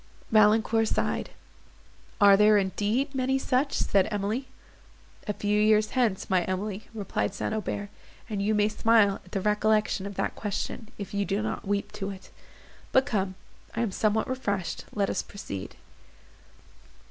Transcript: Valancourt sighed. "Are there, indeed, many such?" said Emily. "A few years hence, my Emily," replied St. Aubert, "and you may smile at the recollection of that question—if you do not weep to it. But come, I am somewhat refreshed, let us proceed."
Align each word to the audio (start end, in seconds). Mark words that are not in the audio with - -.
Valancourt 0.31 0.87
sighed. 0.87 1.29
"Are 2.19 2.35
there, 2.35 2.57
indeed, 2.57 3.13
many 3.13 3.37
such?" 3.37 3.73
said 3.75 4.07
Emily. 4.09 4.47
"A 5.27 5.33
few 5.33 5.61
years 5.61 5.91
hence, 5.91 6.27
my 6.27 6.41
Emily," 6.45 6.85
replied 6.91 7.35
St. 7.35 7.53
Aubert, 7.53 7.89
"and 8.27 8.41
you 8.41 8.55
may 8.55 8.67
smile 8.67 9.21
at 9.23 9.31
the 9.31 9.41
recollection 9.41 10.07
of 10.07 10.15
that 10.15 10.33
question—if 10.35 11.13
you 11.13 11.23
do 11.23 11.43
not 11.43 11.67
weep 11.67 11.91
to 11.91 12.09
it. 12.09 12.31
But 12.91 13.05
come, 13.05 13.35
I 13.75 13.81
am 13.81 13.91
somewhat 13.91 14.27
refreshed, 14.27 14.85
let 14.91 15.07
us 15.07 15.21
proceed." 15.21 15.75